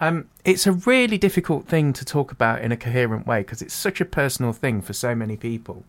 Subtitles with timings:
[0.00, 3.74] um, it's a really difficult thing to talk about in a coherent way because it's
[3.74, 5.84] such a personal thing for so many people.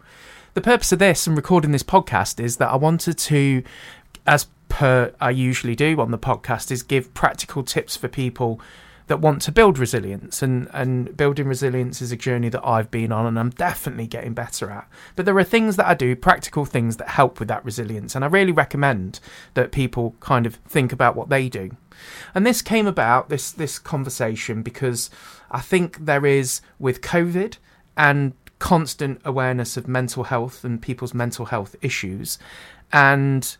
[0.53, 3.63] The purpose of this and recording this podcast is that I wanted to,
[4.27, 8.61] as per I usually do on the podcast, is give practical tips for people
[9.07, 13.11] that want to build resilience and and building resilience is a journey that I've been
[13.11, 14.87] on and I'm definitely getting better at.
[15.15, 18.23] But there are things that I do practical things that help with that resilience and
[18.23, 19.19] I really recommend
[19.53, 21.75] that people kind of think about what they do.
[22.33, 25.09] And this came about this this conversation because
[25.51, 27.57] I think there is with covid
[27.95, 32.39] and constant awareness of mental health and people's mental health issues
[32.93, 33.57] and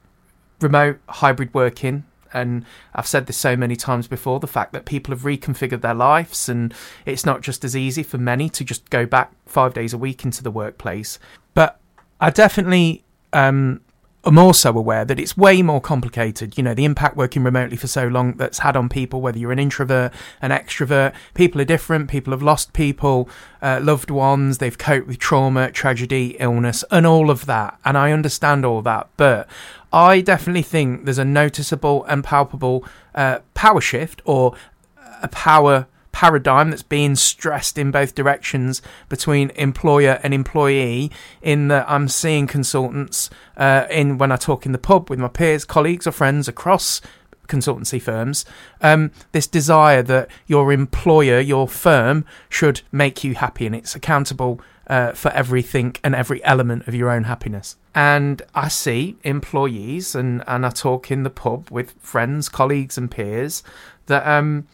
[0.62, 5.14] remote hybrid working and I've said this so many times before the fact that people
[5.14, 6.73] have reconfigured their lives and
[7.06, 10.23] it's not just as easy for many to just go back five days a week
[10.23, 11.20] into the workplace.
[11.53, 11.80] But
[12.20, 13.81] I definitely um,
[14.25, 16.58] am also aware that it's way more complicated.
[16.58, 19.52] You know, the impact working remotely for so long that's had on people, whether you're
[19.52, 22.09] an introvert, an extrovert, people are different.
[22.09, 23.30] People have lost people,
[23.62, 27.78] uh, loved ones, they've coped with trauma, tragedy, illness, and all of that.
[27.84, 29.09] And I understand all that.
[29.18, 29.47] But
[29.94, 32.84] I definitely think there's a noticeable and palpable
[33.14, 34.56] uh, power shift or
[35.22, 41.12] a power paradigm that's being stressed in both directions between employer and employee
[41.42, 45.28] in that I'm seeing consultants uh, in when I talk in the pub with my
[45.28, 47.02] peers, colleagues or friends across
[47.48, 48.46] consultancy firms,
[48.82, 54.59] um, this desire that your employer, your firm, should make you happy and it's accountable
[54.88, 57.78] uh, for everything and every element of your own happiness.
[57.96, 63.10] And I see employees and, and I talk in the pub with friends, colleagues, and
[63.10, 63.64] peers
[64.08, 64.68] that um,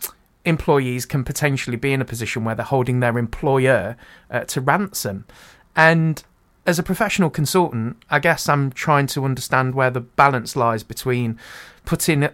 [0.45, 3.97] employees can potentially be in a position where they're holding their employer
[4.31, 5.25] uh, to ransom.
[5.75, 6.23] And
[6.65, 11.37] as a professional consultant, I guess I'm trying to understand where the balance lies between
[11.85, 12.27] putting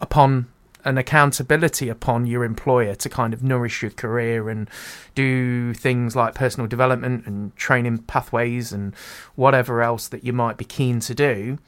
[0.00, 0.48] upon
[0.84, 4.68] an accountability upon your employer to kind of nourish your career and
[5.14, 8.94] do things like personal development and training pathways and
[9.34, 11.58] whatever else that you might be keen to do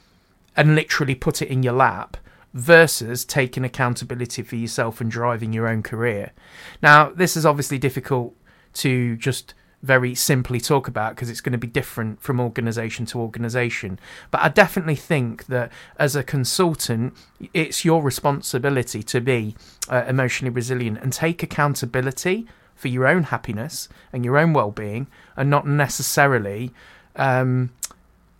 [0.55, 2.17] and literally put it in your lap
[2.53, 6.31] versus taking accountability for yourself and driving your own career.
[6.81, 8.33] Now, this is obviously difficult
[8.75, 9.53] to just
[9.85, 13.99] very simply talk about because it's going to be different from organization to organization.
[14.31, 17.13] But I definitely think that as a consultant,
[17.53, 19.55] it's your responsibility to be
[19.87, 25.07] uh, emotionally resilient and take accountability for your own happiness and your own well being
[25.37, 26.71] and not necessarily.
[27.15, 27.71] Um,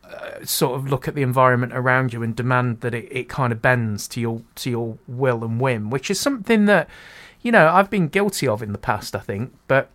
[0.04, 3.52] uh, sort of look at the environment around you and demand that it, it kind
[3.52, 6.88] of bends to your to your will and whim, which is something that
[7.42, 9.16] you know I've been guilty of in the past.
[9.16, 9.90] I think, but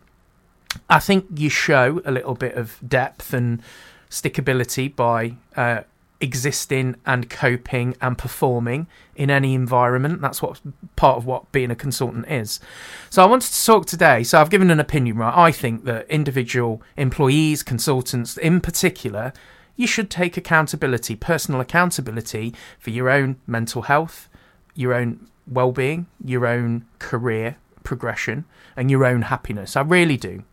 [0.89, 3.63] I think you show a little bit of depth and
[4.09, 5.83] stickability by uh,
[6.21, 8.87] existing and coping and performing
[9.17, 10.21] in any environment.
[10.21, 10.61] That's what
[10.97, 12.61] part of what being a consultant is.
[13.09, 14.23] So I wanted to talk today.
[14.23, 15.37] So I've given an opinion, right?
[15.37, 19.33] I think that individual employees, consultants in particular,
[19.77, 24.29] you should take accountability, personal accountability for your own mental health,
[24.75, 28.45] your own well being, your own career progression,
[28.77, 29.75] and your own happiness.
[29.75, 30.45] I really do.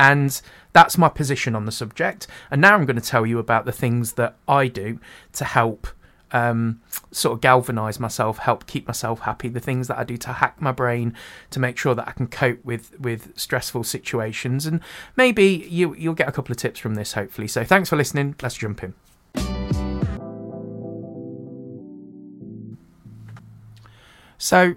[0.00, 0.40] And
[0.72, 2.26] that's my position on the subject.
[2.50, 4.98] And now I'm going to tell you about the things that I do
[5.34, 5.88] to help
[6.32, 6.80] um,
[7.10, 9.48] sort of galvanize myself, help keep myself happy.
[9.48, 11.14] The things that I do to hack my brain
[11.50, 14.80] to make sure that I can cope with with stressful situations, and
[15.16, 17.12] maybe you you'll get a couple of tips from this.
[17.12, 18.36] Hopefully, so thanks for listening.
[18.40, 18.94] Let's jump in.
[24.38, 24.76] So,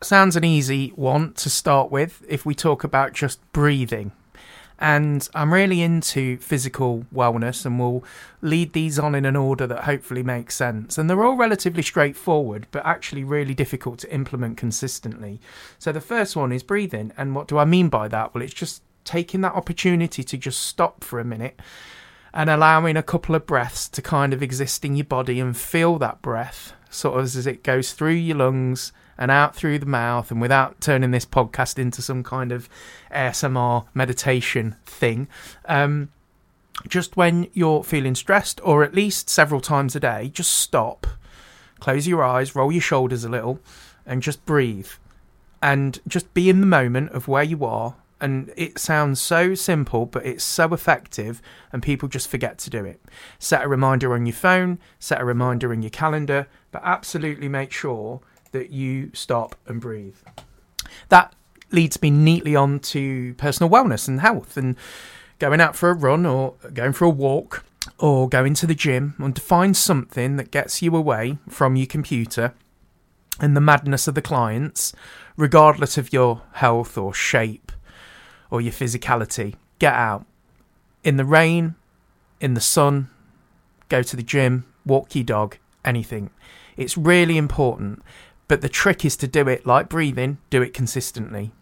[0.00, 4.12] sounds an easy one to start with if we talk about just breathing.
[4.78, 8.04] And I'm really into physical wellness, and we'll
[8.42, 10.98] lead these on in an order that hopefully makes sense.
[10.98, 15.40] And they're all relatively straightforward, but actually really difficult to implement consistently.
[15.78, 17.12] So the first one is breathing.
[17.16, 18.34] And what do I mean by that?
[18.34, 21.60] Well, it's just taking that opportunity to just stop for a minute
[22.32, 25.98] and allowing a couple of breaths to kind of exist in your body and feel
[25.98, 30.30] that breath sort of as it goes through your lungs and out through the mouth
[30.30, 32.68] and without turning this podcast into some kind of
[33.12, 35.28] ASMR meditation thing.
[35.66, 36.10] Um,
[36.88, 41.06] just when you're feeling stressed, or at least several times a day, just stop,
[41.80, 43.60] close your eyes, roll your shoulders a little,
[44.04, 44.88] and just breathe.
[45.62, 47.96] And just be in the moment of where you are.
[48.20, 51.40] And it sounds so simple, but it's so effective,
[51.72, 53.00] and people just forget to do it.
[53.38, 57.72] Set a reminder on your phone, set a reminder in your calendar, but absolutely make
[57.72, 58.20] sure
[58.54, 60.16] that you stop and breathe.
[61.08, 61.34] That
[61.70, 64.76] leads me neatly on to personal wellness and health and
[65.40, 67.64] going out for a run or going for a walk
[67.98, 71.86] or going to the gym and to find something that gets you away from your
[71.86, 72.54] computer
[73.40, 74.92] and the madness of the clients,
[75.36, 77.72] regardless of your health or shape
[78.50, 79.56] or your physicality.
[79.80, 80.24] Get out
[81.02, 81.74] in the rain,
[82.40, 83.10] in the sun,
[83.88, 86.30] go to the gym, walk your dog, anything.
[86.76, 88.02] It's really important
[88.48, 91.52] but the trick is to do it like breathing, do it consistently.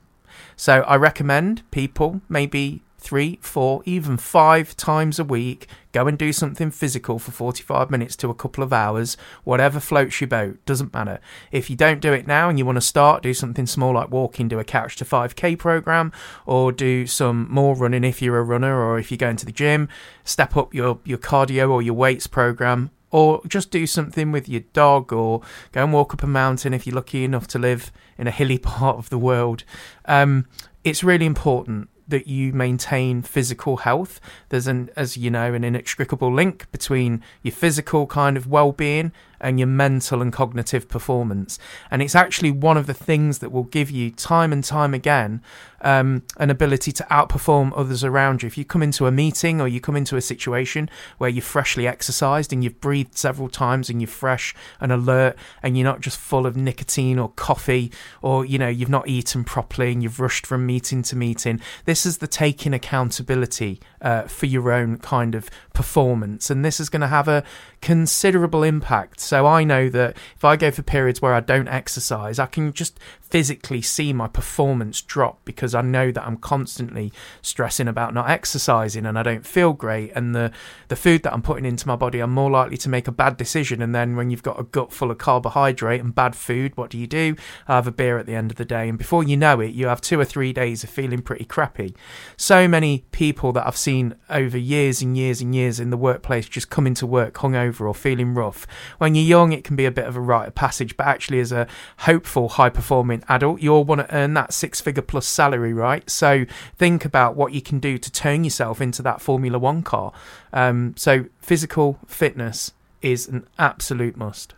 [0.56, 6.32] So I recommend people maybe three, four, even five times a week go and do
[6.32, 10.94] something physical for 45 minutes to a couple of hours, whatever floats your boat, doesn't
[10.94, 11.20] matter.
[11.50, 14.10] If you don't do it now and you want to start, do something small like
[14.10, 16.12] walking, do a couch to 5k program,
[16.46, 19.52] or do some more running if you're a runner, or if you're going to the
[19.52, 19.88] gym,
[20.24, 24.62] step up your, your cardio or your weights program, or just do something with your
[24.72, 28.26] dog or go and walk up a mountain if you're lucky enough to live in
[28.26, 29.62] a hilly part of the world.
[30.06, 30.46] Um,
[30.82, 34.20] it's really important that you maintain physical health.
[34.48, 39.58] There's an, as you know, an inextricable link between your physical kind of well-being and
[39.58, 41.58] your mental and cognitive performance.
[41.90, 45.42] And it's actually one of the things that will give you time and time again
[45.82, 48.46] um, an ability to outperform others around you.
[48.46, 51.86] If you come into a meeting or you come into a situation where you're freshly
[51.86, 56.18] exercised and you've breathed several times and you're fresh and alert and you're not just
[56.18, 57.90] full of nicotine or coffee
[58.22, 62.06] or, you know, you've not eaten properly and you've rushed from meeting to meeting, this
[62.06, 66.50] is the taking accountability uh, for your own kind of performance.
[66.50, 67.44] And this is going to have a
[67.80, 69.20] considerable impact.
[69.32, 72.70] So I know that if I go for periods where I don't exercise, I can
[72.74, 78.28] just physically see my performance drop because I know that I'm constantly stressing about not
[78.28, 80.12] exercising and I don't feel great.
[80.14, 80.52] And the
[80.88, 83.38] the food that I'm putting into my body I'm more likely to make a bad
[83.38, 83.80] decision.
[83.80, 86.98] And then when you've got a gut full of carbohydrate and bad food what do
[86.98, 87.34] you do?
[87.66, 88.86] I have a beer at the end of the day.
[88.86, 91.96] And before you know it you have 2 or 3 days of feeling pretty crappy.
[92.36, 96.50] So many people that I've seen over years and years and years in the workplace
[96.50, 98.66] just coming to work hungover or feeling rough.
[98.98, 101.52] When young it can be a bit of a rite of passage but actually as
[101.52, 101.66] a
[101.98, 106.08] hopeful high performing adult, you all want to earn that six figure plus salary, right?
[106.10, 106.44] So
[106.76, 110.12] think about what you can do to turn yourself into that Formula One car.
[110.52, 114.54] Um, so physical fitness is an absolute must.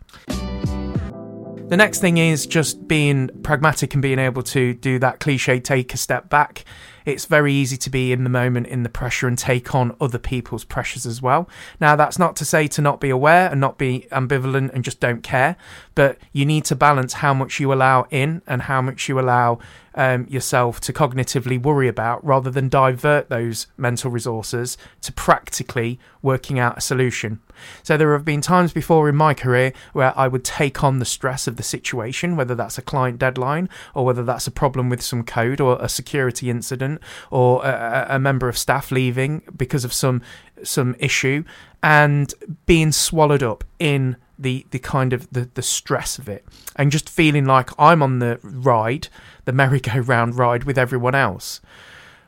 [1.67, 5.95] The next thing is just being pragmatic and being able to do that cliche take
[5.95, 6.63] a step back
[7.05, 10.17] it's very easy to be in the moment in the pressure and take on other
[10.17, 11.47] people's pressures as well.
[11.79, 14.99] Now, that's not to say to not be aware and not be ambivalent and just
[14.99, 15.55] don't care,
[15.93, 19.59] but you need to balance how much you allow in and how much you allow
[19.95, 26.59] um, yourself to cognitively worry about rather than divert those mental resources to practically working
[26.59, 27.39] out a solution.
[27.83, 31.05] So there have been times before in my career where I would take on the
[31.05, 35.01] stress of the situation, whether that's a client deadline or whether that's a problem with
[35.01, 36.94] some code or a security incident
[37.31, 40.21] or a, a member of staff leaving because of some
[40.63, 41.43] some issue
[41.83, 42.33] and
[42.65, 47.09] being swallowed up in the the kind of the, the stress of it and just
[47.09, 49.07] feeling like I'm on the ride,
[49.45, 51.61] the merry-go-round ride with everyone else.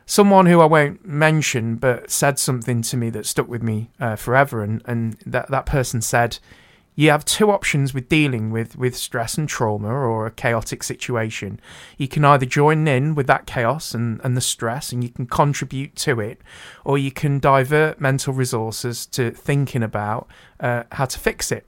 [0.06, 4.16] Someone who I won't mention but said something to me that stuck with me uh,
[4.16, 6.40] forever, and, and that, that person said,
[6.98, 11.60] you have two options with dealing with, with stress and trauma or a chaotic situation.
[11.96, 15.28] You can either join in with that chaos and, and the stress and you can
[15.28, 16.42] contribute to it,
[16.84, 20.28] or you can divert mental resources to thinking about
[20.60, 21.68] uh, how to fix it.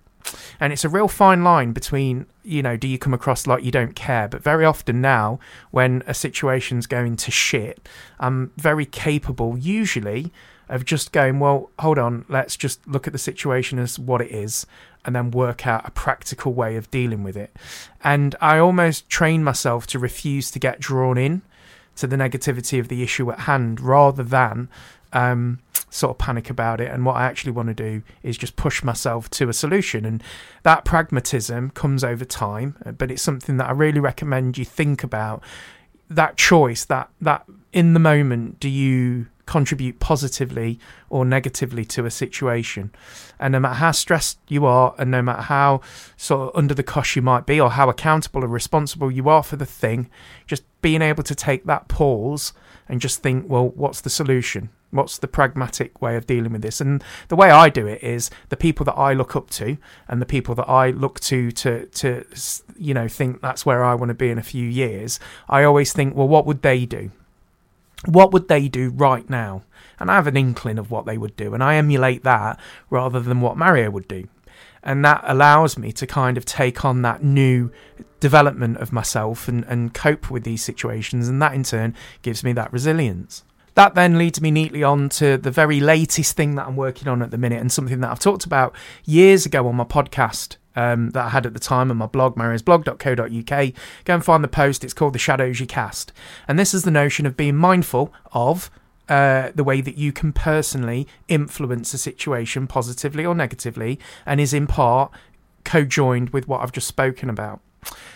[0.60, 3.72] And it's a real fine line between, you know, do you come across like you
[3.72, 4.28] don't care?
[4.28, 7.88] But very often now, when a situation's going to shit,
[8.20, 10.34] I'm very capable, usually,
[10.70, 14.32] of just going, well, hold on, let's just look at the situation as what it
[14.32, 14.66] is
[15.04, 17.56] and then work out a practical way of dealing with it.
[18.04, 21.42] And I almost train myself to refuse to get drawn in
[21.96, 24.70] to the negativity of the issue at hand rather than
[25.12, 25.60] um,
[25.90, 26.92] sort of panic about it.
[26.92, 30.06] And what I actually want to do is just push myself to a solution.
[30.06, 30.24] And
[30.64, 35.44] that pragmatism comes over time, but it's something that I really recommend you think about.
[36.10, 40.80] That choice, that that in the moment, do you contribute positively
[41.10, 42.92] or negatively to a situation.
[43.40, 45.82] And no matter how stressed you are, and no matter how
[46.16, 49.42] sort of under the cosh you might be, or how accountable or responsible you are
[49.42, 50.08] for the thing,
[50.46, 52.54] just being able to take that pause
[52.88, 54.70] and just think, well, what's the solution?
[54.92, 56.80] What's the pragmatic way of dealing with this?
[56.80, 59.78] And the way I do it is the people that I look up to
[60.08, 62.26] and the people that I look to to to
[62.78, 65.20] you know think that's where I want to be in a few years.
[65.48, 67.12] I always think, well, what would they do?
[68.06, 69.64] What would they do right now?
[70.00, 73.20] And I have an inkling of what they would do, and I emulate that rather
[73.20, 74.28] than what Mario would do.
[74.82, 77.70] And that allows me to kind of take on that new
[78.22, 82.54] development of myself and, and cope with these situations, and that in turn gives me
[82.54, 83.44] that resilience.
[83.76, 87.22] That then leads me neatly on to the very latest thing that I'm working on
[87.22, 88.74] at the minute, and something that I've talked about
[89.06, 92.36] years ago on my podcast um, that I had at the time on my blog,
[92.36, 93.74] mariosblog.co.uk.
[94.06, 94.84] Go and find the post.
[94.84, 96.14] It's called The Shadows You Cast.
[96.48, 98.70] And this is the notion of being mindful of
[99.10, 104.54] uh, the way that you can personally influence a situation positively or negatively, and is
[104.54, 105.12] in part
[105.64, 107.60] co-joined with what I've just spoken about.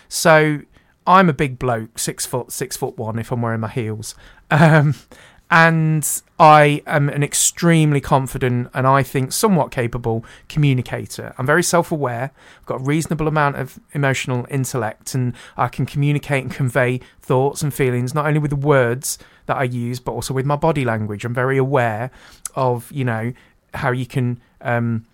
[0.08, 0.60] So
[1.06, 4.14] I'm a big bloke, six foot, six foot one, if I'm wearing my heels,
[4.50, 4.94] um,
[5.54, 11.32] and I am an extremely confident and I think somewhat capable communicator.
[11.38, 15.86] I'm very self aware, I've got a reasonable amount of emotional intellect, and I can
[15.86, 20.10] communicate and convey thoughts and feelings not only with the words that I use, but
[20.10, 21.24] also with my body language.
[21.24, 22.10] I'm very aware
[22.56, 23.32] of, you know,
[23.74, 25.06] how you can um,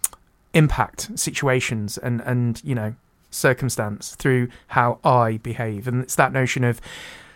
[0.54, 2.94] impact situations and, and, you know,
[3.30, 5.86] circumstance through how I behave.
[5.86, 6.80] And it's that notion of,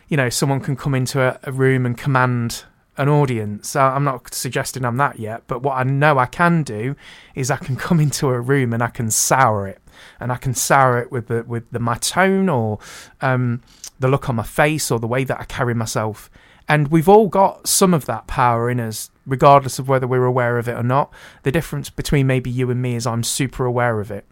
[0.09, 2.65] you know, someone can come into a, a room and command
[2.97, 3.75] an audience.
[3.77, 6.97] I'm not suggesting I'm that yet, but what I know I can do
[7.35, 9.81] is I can come into a room and I can sour it,
[10.21, 12.79] and I can sour it with the with the my tone or
[13.21, 13.63] um,
[13.99, 16.31] the look on my face or the way that I carry myself.
[16.67, 20.57] And we've all got some of that power in us, regardless of whether we're aware
[20.57, 21.13] of it or not.
[21.43, 24.27] The difference between maybe you and me is I'm super aware of it.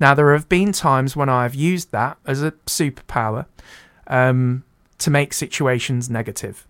[0.00, 3.46] Now, there have been times when I've used that as a superpower
[4.08, 4.64] um,
[4.98, 6.66] to make situations negative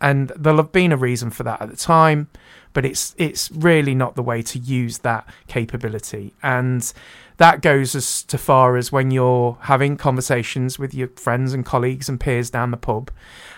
[0.00, 2.28] and there'll have been a reason for that at the time
[2.76, 6.34] but it's it's really not the way to use that capability.
[6.42, 6.92] And
[7.38, 12.06] that goes as to far as when you're having conversations with your friends and colleagues
[12.06, 13.10] and peers down the pub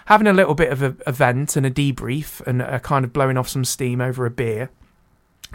[0.04, 3.37] having a little bit of a event and a debrief and a kind of blowing
[3.37, 4.71] off some steam over a beer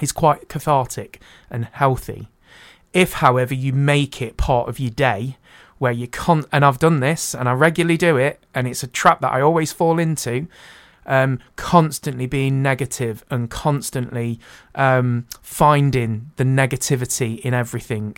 [0.01, 2.27] is quite cathartic and healthy.
[2.91, 5.37] If however you make it part of your day
[5.77, 8.87] where you can't, and I've done this and I regularly do it and it's a
[8.87, 10.47] trap that I always fall into
[11.05, 14.39] um, constantly being negative and constantly
[14.75, 18.17] um, finding the negativity in everything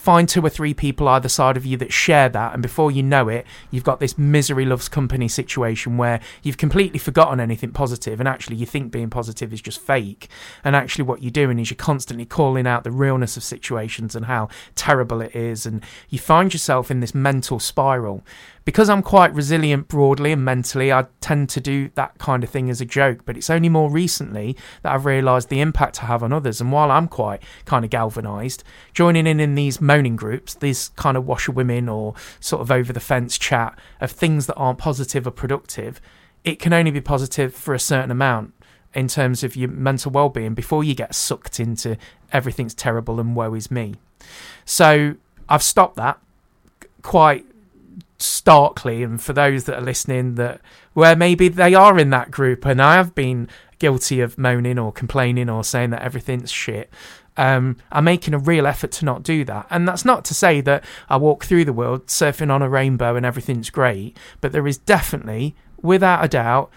[0.00, 3.02] find two or three people either side of you that share that and before you
[3.02, 8.20] know it you've got this misery loves company situation where you've completely forgotten anything positive
[8.20, 10.28] and actually you think being positive is just fake.
[10.64, 14.26] And actually what you're doing is you're constantly calling out the realness of situations and
[14.26, 18.24] how terrible it is and you find yourself in this mental spiral
[18.68, 22.68] because I'm quite resilient broadly and mentally, I tend to do that kind of thing
[22.68, 23.22] as a joke.
[23.24, 26.60] But it's only more recently that I've realised the impact I have on others.
[26.60, 31.16] And while I'm quite kind of galvanised, joining in in these moaning groups, these kind
[31.16, 35.30] of washerwomen or sort of over the fence chat of things that aren't positive or
[35.30, 35.98] productive,
[36.44, 38.52] it can only be positive for a certain amount
[38.92, 41.96] in terms of your mental well-being before you get sucked into
[42.34, 43.94] everything's terrible and woe is me.
[44.66, 45.14] So
[45.48, 46.18] I've stopped that
[47.00, 47.46] quite
[48.18, 50.60] starkly and for those that are listening that
[50.92, 53.48] where maybe they are in that group and I have been
[53.78, 56.92] guilty of moaning or complaining or saying that everything's shit
[57.38, 59.68] um, I'm making a real effort to not do that.
[59.70, 63.14] And that's not to say that I walk through the world surfing on a rainbow
[63.14, 66.68] and everything's great, but there is definitely, without a doubt,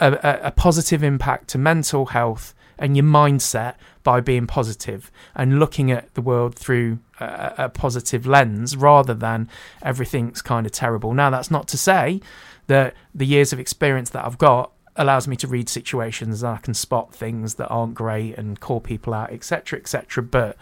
[0.00, 5.60] a, a, a positive impact to mental health and your mindset by being positive and
[5.60, 9.48] looking at the world through a, a positive lens rather than
[9.82, 11.12] everything's kind of terrible.
[11.14, 12.20] Now, that's not to say
[12.66, 16.56] that the years of experience that I've got allows me to read situations and I
[16.56, 20.22] can spot things that aren't great and call people out, etc., etc.
[20.22, 20.56] But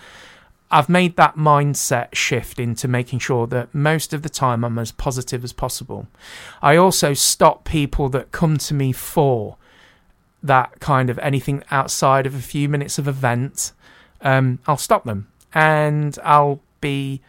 [0.71, 4.93] I've made that mindset shift into making sure that most of the time I'm as
[4.93, 6.09] positive as possible.
[6.61, 9.57] I also stop people that come to me for
[10.43, 13.73] that kind of anything outside of a few minutes of event.
[14.21, 17.21] Um, I'll stop them and I'll be,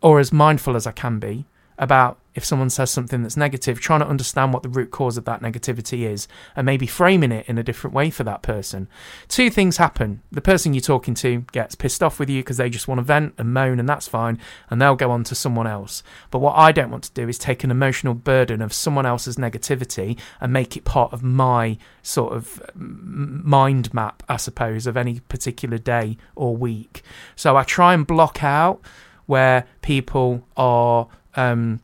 [0.00, 1.44] or as mindful as I can be,
[1.78, 5.24] about if someone says something that's negative, trying to understand what the root cause of
[5.26, 8.88] that negativity is and maybe framing it in a different way for that person.
[9.28, 10.22] Two things happen.
[10.30, 13.02] The person you're talking to gets pissed off with you because they just want to
[13.02, 14.38] vent and moan, and that's fine,
[14.70, 16.02] and they'll go on to someone else.
[16.30, 19.36] But what I don't want to do is take an emotional burden of someone else's
[19.36, 25.20] negativity and make it part of my sort of mind map, I suppose, of any
[25.20, 27.02] particular day or week.
[27.36, 28.80] So I try and block out
[29.26, 31.08] where people are.
[31.34, 31.80] Um,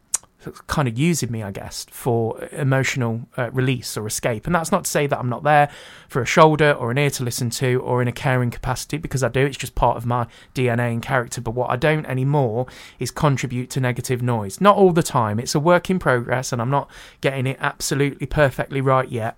[0.66, 4.46] kind of using me, I guess, for emotional uh, release or escape.
[4.46, 5.70] And that's not to say that I'm not there
[6.08, 9.22] for a shoulder or an ear to listen to or in a caring capacity because
[9.22, 9.44] I do.
[9.46, 11.40] It's just part of my DNA and character.
[11.40, 12.66] But what I don't anymore
[12.98, 14.60] is contribute to negative noise.
[14.60, 15.38] Not all the time.
[15.38, 16.90] It's a work in progress and I'm not
[17.20, 19.36] getting it absolutely perfectly right yet.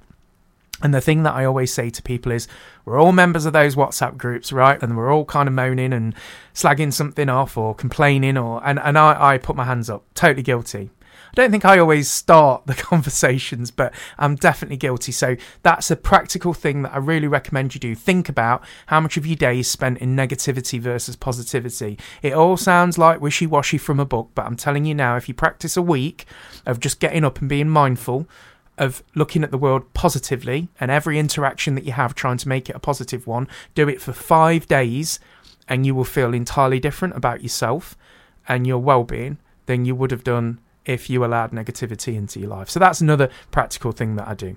[0.82, 2.48] And the thing that I always say to people is,
[2.84, 4.82] we're all members of those WhatsApp groups, right?
[4.82, 6.14] And we're all kind of moaning and
[6.54, 10.42] slagging something off or complaining, or and and I, I put my hands up, totally
[10.42, 10.90] guilty.
[11.30, 15.12] I don't think I always start the conversations, but I'm definitely guilty.
[15.12, 17.94] So that's a practical thing that I really recommend you do.
[17.94, 21.98] Think about how much of your day is spent in negativity versus positivity.
[22.22, 25.28] It all sounds like wishy washy from a book, but I'm telling you now, if
[25.28, 26.24] you practice a week
[26.66, 28.26] of just getting up and being mindful,
[28.78, 32.70] of looking at the world positively and every interaction that you have trying to make
[32.70, 35.20] it a positive one, do it for five days
[35.68, 37.96] and you will feel entirely different about yourself
[38.48, 40.58] and your well being than you would have done
[40.90, 42.68] if you allowed negativity into your life.
[42.68, 44.56] So that's another practical thing that I do.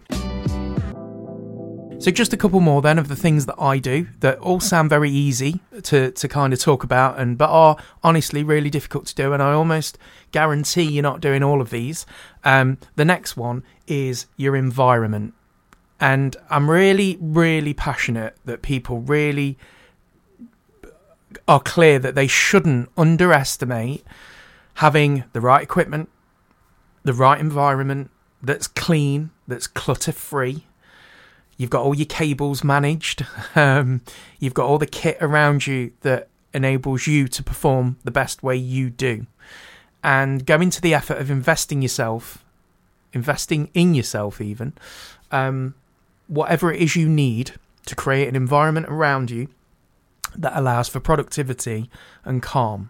[1.99, 4.89] So just a couple more then of the things that I do that all sound
[4.89, 9.15] very easy to to kind of talk about and but are honestly really difficult to
[9.15, 9.97] do and I almost
[10.31, 12.05] guarantee you're not doing all of these.
[12.43, 15.33] Um, the next one is your environment.
[16.01, 19.57] And I'm really really passionate that people really
[21.47, 24.03] are clear that they shouldn't underestimate
[24.75, 26.09] having the right equipment,
[27.03, 28.09] the right environment
[28.41, 30.65] that's clean, that's clutter free.
[31.57, 33.25] You've got all your cables managed.
[33.55, 34.01] Um,
[34.39, 38.55] you've got all the kit around you that enables you to perform the best way
[38.55, 39.27] you do.
[40.03, 42.43] And go into the effort of investing yourself,
[43.13, 44.73] investing in yourself, even,
[45.31, 45.75] um,
[46.27, 47.53] whatever it is you need
[47.85, 49.49] to create an environment around you
[50.35, 51.91] that allows for productivity
[52.25, 52.89] and calm.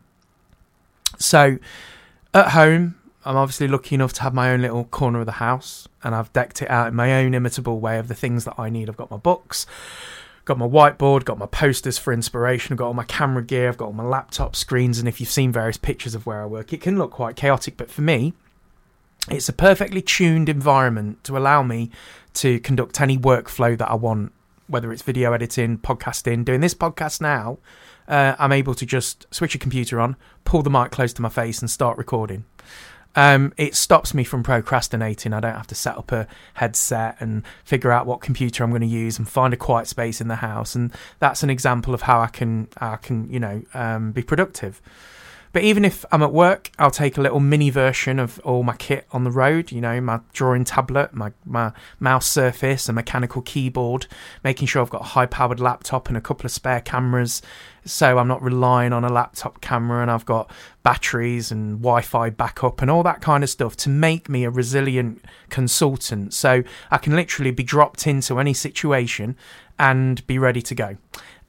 [1.20, 1.58] So,
[2.34, 5.88] at home, I'm obviously lucky enough to have my own little corner of the house,
[6.04, 8.70] and I've decked it out in my own imitable way of the things that I
[8.70, 8.90] need.
[8.90, 9.66] I've got my books,
[10.46, 13.78] got my whiteboard, got my posters for inspiration, I've got all my camera gear, I've
[13.78, 16.74] got all my laptop screens, and if you've seen various pictures of where I work,
[16.74, 18.34] it can look quite chaotic, but for me,
[19.30, 21.92] it's a perfectly tuned environment to allow me
[22.34, 24.34] to conduct any workflow that I want,
[24.68, 27.58] whether it's video editing, podcasting, doing this podcast now.
[28.06, 31.30] Uh, I'm able to just switch a computer on, pull the mic close to my
[31.30, 32.44] face, and start recording.
[33.16, 35.34] Um, it stops me from procrastinating.
[35.34, 38.82] I don't have to set up a headset and figure out what computer I'm going
[38.82, 40.76] to use and find a quiet space in the house.
[40.76, 44.82] And that's an example of how I can, I can, you know, um, be productive.
[45.54, 48.76] But even if I'm at work, I'll take a little mini version of all my
[48.76, 53.44] kit on the road, you know, my drawing tablet, my, my mouse surface, a mechanical
[53.44, 54.08] keyboard,
[54.44, 57.44] making sure I've got a high powered laptop and a couple of spare cameras.
[57.86, 60.50] So I'm not relying on a laptop camera and I've got
[60.82, 64.50] batteries and Wi Fi backup and all that kind of stuff to make me a
[64.50, 66.34] resilient consultant.
[66.34, 69.38] So I can literally be dropped into any situation
[69.78, 70.98] and be ready to go.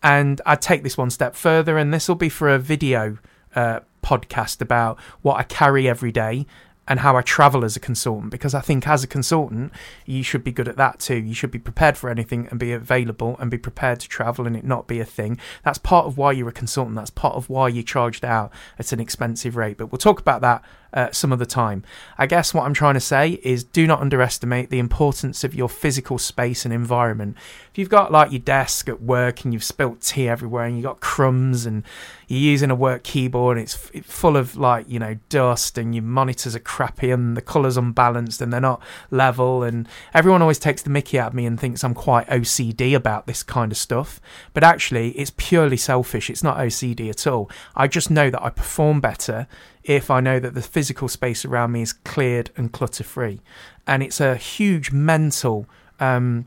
[0.02, 3.16] And I'd take this one step further, and this will be for a video
[3.54, 6.46] uh, podcast about what I carry every day
[6.86, 9.72] and how I travel as a consultant because I think as a consultant
[10.04, 11.16] you should be good at that too.
[11.16, 14.56] You should be prepared for anything and be available and be prepared to travel and
[14.56, 15.38] it not be a thing.
[15.64, 16.96] That's part of why you're a consultant.
[16.96, 19.78] That's part of why you're charged out at an expensive rate.
[19.78, 20.62] But we'll talk about that
[20.94, 21.82] uh, some of the time.
[22.16, 25.68] I guess what I'm trying to say is do not underestimate the importance of your
[25.68, 27.36] physical space and environment.
[27.72, 30.84] If you've got like your desk at work and you've spilt tea everywhere and you've
[30.84, 31.82] got crumbs and
[32.28, 36.04] you're using a work keyboard and it's full of like, you know, dust and your
[36.04, 38.80] monitors are crappy and the colours unbalanced and they're not
[39.10, 42.94] level and everyone always takes the mickey out of me and thinks I'm quite OCD
[42.94, 44.20] about this kind of stuff.
[44.52, 46.30] But actually, it's purely selfish.
[46.30, 47.50] It's not OCD at all.
[47.74, 49.48] I just know that I perform better
[49.84, 53.40] if I know that the physical space around me is cleared and clutter free.
[53.86, 55.66] And it's a huge mental
[56.00, 56.46] um,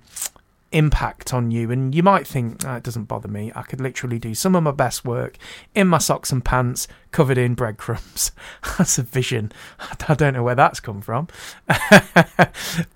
[0.71, 1.71] impact on you.
[1.71, 3.51] And you might think, oh, it doesn't bother me.
[3.55, 5.37] I could literally do some of my best work
[5.75, 8.31] in my socks and pants covered in breadcrumbs.
[8.77, 9.51] that's a vision.
[10.07, 11.27] I don't know where that's come from.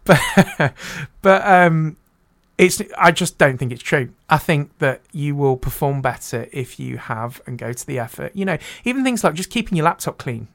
[0.03, 0.73] but,
[1.21, 1.97] but um,
[2.61, 4.09] it's I just don't think it's true.
[4.29, 8.35] I think that you will perform better if you have and go to the effort.
[8.35, 10.47] You know, even things like just keeping your laptop clean.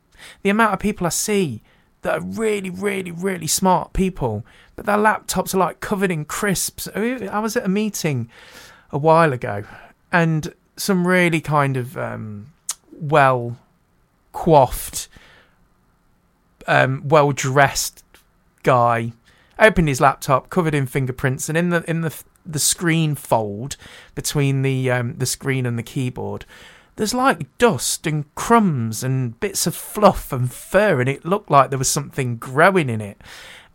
[0.42, 1.62] The amount of people I see
[2.02, 6.88] that are really, really, really smart people, but their laptops are like covered in crisps.
[6.94, 8.30] I was at a meeting
[8.92, 9.64] a while ago,
[10.12, 12.52] and some really kind of um,
[12.92, 13.58] well
[14.32, 15.08] coiffed,
[16.68, 18.04] um, well dressed
[18.62, 19.12] guy
[19.58, 23.76] opened his laptop, covered in fingerprints, and in the in the the screen fold
[24.14, 26.44] between the um, the screen and the keyboard,
[26.96, 31.70] there's like dust and crumbs and bits of fluff and fur, and it looked like
[31.70, 33.20] there was something growing in it.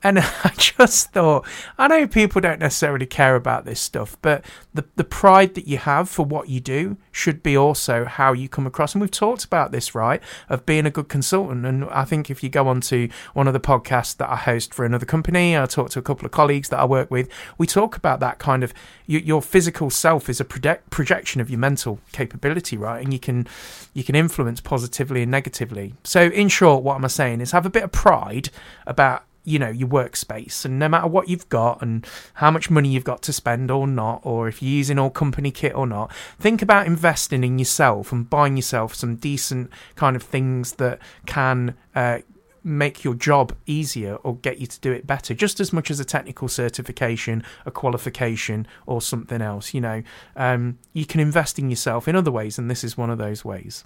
[0.03, 1.45] And I just thought,
[1.77, 5.77] I know people don't necessarily care about this stuff, but the, the pride that you
[5.77, 8.93] have for what you do should be also how you come across.
[8.93, 11.65] And we've talked about this, right, of being a good consultant.
[11.65, 14.73] And I think if you go on to one of the podcasts that I host
[14.73, 17.67] for another company, I talk to a couple of colleagues that I work with, we
[17.67, 18.73] talk about that kind of
[19.05, 23.03] you, your physical self is a project, projection of your mental capability, right?
[23.03, 23.47] And you can
[23.93, 25.93] you can influence positively and negatively.
[26.03, 28.49] So, in short, what am I saying is have a bit of pride
[28.87, 32.89] about you know your workspace and no matter what you've got and how much money
[32.89, 36.13] you've got to spend or not or if you're using all company kit or not
[36.39, 41.75] think about investing in yourself and buying yourself some decent kind of things that can
[41.95, 42.19] uh,
[42.63, 45.99] make your job easier or get you to do it better, just as much as
[45.99, 49.73] a technical certification, a qualification, or something else.
[49.73, 50.03] You know,
[50.35, 53.43] um, you can invest in yourself in other ways, and this is one of those
[53.43, 53.83] ways.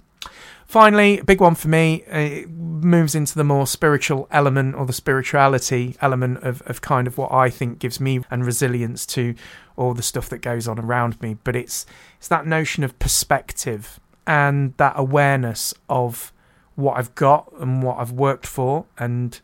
[0.66, 5.96] Finally, big one for me, it moves into the more spiritual element or the spirituality
[6.00, 9.34] element of, of kind of what I think gives me and resilience to
[9.76, 11.36] all the stuff that goes on around me.
[11.44, 11.86] But it's
[12.18, 16.32] it's that notion of perspective and that awareness of
[16.76, 19.38] what I've got and what I've worked for, and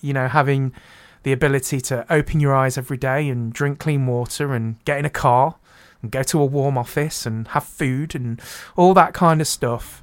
[0.00, 0.72] you know, having
[1.22, 5.04] the ability to open your eyes every day and drink clean water and get in
[5.04, 5.56] a car
[6.00, 8.40] and go to a warm office and have food and
[8.76, 10.02] all that kind of stuff.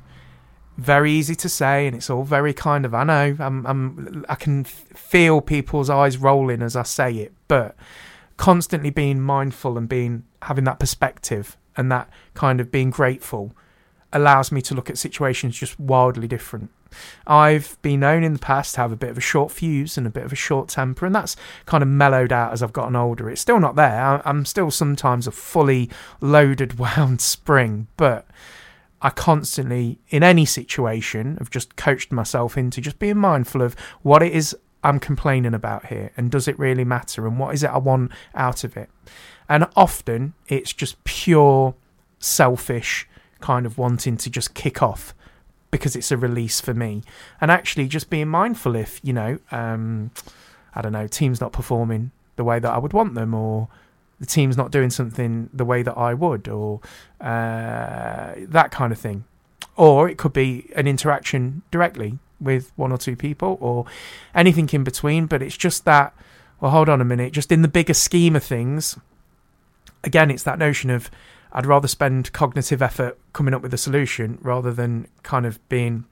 [0.78, 2.94] Very easy to say, and it's all very kind of.
[2.94, 7.76] I know I'm, I'm I can feel people's eyes rolling as I say it, but
[8.38, 13.56] constantly being mindful and being having that perspective and that kind of being grateful
[14.14, 16.72] allows me to look at situations just wildly different.
[17.26, 20.08] I've been known in the past to have a bit of a short fuse and
[20.08, 22.96] a bit of a short temper, and that's kind of mellowed out as I've gotten
[22.96, 23.30] older.
[23.30, 24.22] It's still not there.
[24.26, 25.90] I'm still sometimes a fully
[26.22, 28.26] loaded, wound spring, but
[29.02, 34.24] I constantly, in any situation, have just coached myself into just being mindful of what
[34.24, 37.70] it is I'm complaining about here, and does it really matter, and what is it
[37.70, 38.90] I want out of it.
[39.50, 41.76] And often it's just pure
[42.20, 43.08] selfish
[43.42, 45.14] kind of wanting to just kick off
[45.72, 47.04] because it's a release for me.
[47.42, 50.12] And actually just being mindful if you know um,
[50.74, 53.68] i don't know team's not performing the way that i would want them or
[54.20, 56.80] the team's not doing something the way that i would or
[57.22, 59.26] uh, that kind of thing.
[59.76, 63.86] Or it could be an interaction directly with one or two people or
[64.34, 66.14] anything in between but it's just that
[66.60, 69.00] well hold on a minute just in the bigger scheme of things
[70.04, 71.10] again it's that notion of
[71.52, 76.06] I'd rather spend cognitive effort coming up with a solution rather than kind of being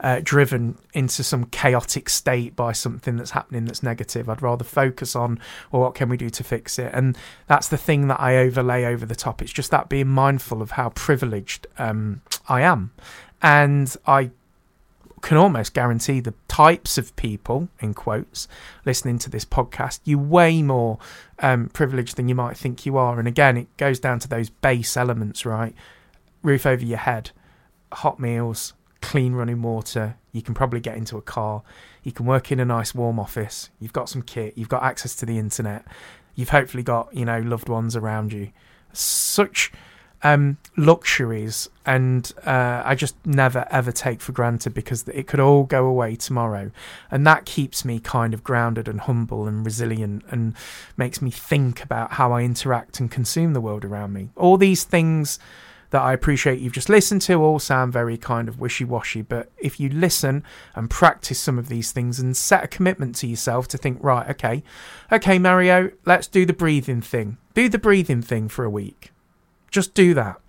[0.00, 4.28] uh, driven into some chaotic state by something that's happening that's negative.
[4.28, 5.38] I'd rather focus on,
[5.70, 6.90] well, what can we do to fix it?
[6.92, 9.40] And that's the thing that I overlay over the top.
[9.40, 12.92] It's just that being mindful of how privileged um, I am.
[13.42, 14.30] And I
[15.26, 18.46] can almost guarantee the types of people, in quotes,
[18.84, 21.00] listening to this podcast, you way more
[21.40, 23.18] um, privileged than you might think you are.
[23.18, 25.74] And again, it goes down to those base elements, right?
[26.44, 27.32] Roof over your head,
[27.92, 30.16] hot meals, clean running water.
[30.30, 31.64] You can probably get into a car.
[32.04, 33.70] You can work in a nice warm office.
[33.80, 34.56] You've got some kit.
[34.56, 35.84] You've got access to the internet.
[36.36, 38.52] You've hopefully got, you know, loved ones around you.
[38.92, 39.72] Such
[40.26, 45.62] um, luxuries, and uh, I just never ever take for granted because it could all
[45.62, 46.72] go away tomorrow,
[47.12, 50.54] and that keeps me kind of grounded and humble and resilient, and
[50.96, 54.30] makes me think about how I interact and consume the world around me.
[54.36, 55.38] All these things
[55.90, 59.52] that I appreciate you've just listened to all sound very kind of wishy washy, but
[59.58, 60.42] if you listen
[60.74, 64.28] and practice some of these things and set a commitment to yourself to think, right,
[64.30, 64.64] okay,
[65.12, 67.38] okay, Mario, let's do the breathing thing.
[67.54, 69.12] Do the breathing thing for a week.
[69.76, 70.40] Just do that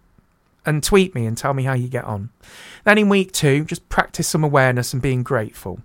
[0.66, 2.30] and tweet me and tell me how you get on.
[2.86, 5.82] Then in week two, just practice some awareness and being grateful.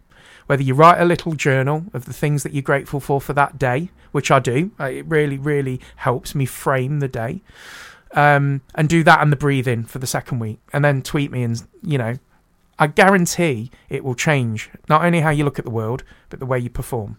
[0.47, 3.59] Whether you write a little journal of the things that you're grateful for for that
[3.59, 7.41] day, which I do, it really, really helps me frame the day.
[8.13, 10.61] Um, and do that and the breathing for the second week.
[10.73, 12.21] And then tweet me and, you know,
[12.79, 16.47] I guarantee it will change not only how you look at the world, but the
[16.47, 17.19] way you perform.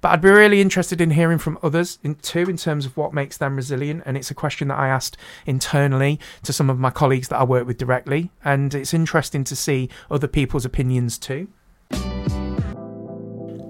[0.00, 3.12] But I'd be really interested in hearing from others in too in terms of what
[3.12, 4.02] makes them resilient.
[4.06, 7.44] And it's a question that I asked internally to some of my colleagues that I
[7.44, 8.30] work with directly.
[8.44, 11.48] And it's interesting to see other people's opinions too.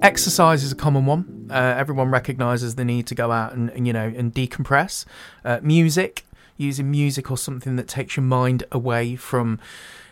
[0.01, 1.47] exercise is a common one.
[1.49, 5.05] Uh, everyone recognizes the need to go out and, and you know and decompress.
[5.43, 6.25] Uh, music,
[6.57, 9.59] using music or something that takes your mind away from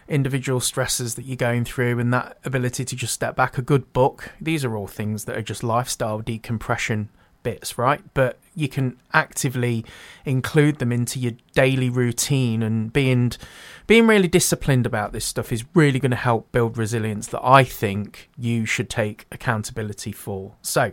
[0.07, 3.57] individual stresses that you're going through and that ability to just step back.
[3.57, 7.09] A good book these are all things that are just lifestyle decompression
[7.47, 8.01] bits, right?
[8.13, 9.85] But you can actively
[10.25, 13.31] include them into your daily routine and being
[13.87, 17.63] being really disciplined about this stuff is really going to help build resilience that I
[17.63, 20.55] think you should take accountability for.
[20.61, 20.91] So,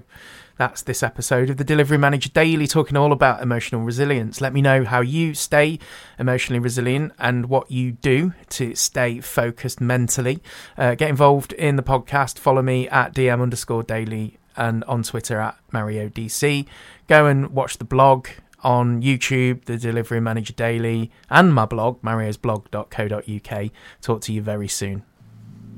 [0.57, 4.41] that's this episode of the Delivery Manager Daily, talking all about emotional resilience.
[4.41, 5.81] Let me know how you stay
[6.21, 10.41] emotionally resilient and what you do to stay focused mentally.
[10.79, 12.39] Uh, get involved in the podcast.
[12.39, 16.67] Follow me at DM underscore daily and on Twitter at Mario DC.
[17.09, 18.29] Go and watch the blog
[18.63, 23.71] on YouTube, the Delivery Manager Daily, and my blog, mariosblog.co.uk.
[24.01, 25.05] Talk to you very soon.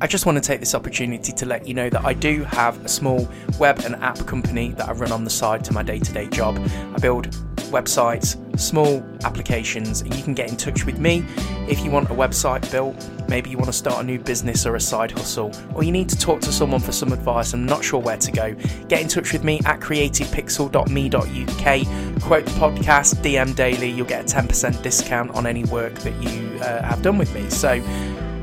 [0.00, 2.84] I just want to take this opportunity to let you know that I do have
[2.84, 3.26] a small
[3.58, 6.28] web and app company that I run on the side to my day to day
[6.28, 6.58] job.
[6.94, 7.34] I build
[7.66, 11.24] websites, small applications, and you can get in touch with me
[11.68, 13.10] if you want a website built.
[13.28, 16.08] Maybe you want to start a new business or a side hustle, or you need
[16.08, 18.54] to talk to someone for some advice and not sure where to go.
[18.88, 22.22] Get in touch with me at creativepixel.me.uk.
[22.22, 26.58] Quote the podcast, DM daily, you'll get a 10% discount on any work that you
[26.60, 27.48] uh, have done with me.
[27.50, 27.82] So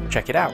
[0.10, 0.54] check it out.